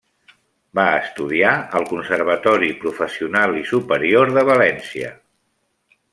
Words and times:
Va 0.77 0.85
estudiar 1.01 1.51
al 1.81 1.85
conservatori 1.91 2.71
professional 2.87 3.55
i 3.61 3.63
superior 3.75 4.35
de 4.39 4.47
València. 4.53 5.15